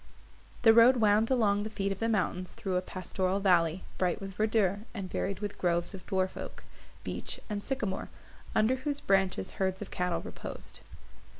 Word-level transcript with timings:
The 0.63 0.73
road 0.73 0.95
wound 0.97 1.29
along 1.29 1.61
the 1.61 1.69
feet 1.69 1.91
of 1.91 1.99
the 1.99 2.09
mountains 2.09 2.53
through 2.55 2.75
a 2.75 2.81
pastoral 2.81 3.39
valley, 3.39 3.83
bright 3.99 4.19
with 4.19 4.33
verdure, 4.33 4.79
and 4.95 5.11
varied 5.11 5.41
with 5.41 5.59
groves 5.59 5.93
of 5.93 6.07
dwarf 6.07 6.35
oak, 6.37 6.63
beech 7.03 7.39
and 7.51 7.63
sycamore, 7.63 8.09
under 8.55 8.77
whose 8.77 8.99
branches 8.99 9.51
herds 9.61 9.79
of 9.79 9.91
cattle 9.91 10.21
reposed. 10.21 10.79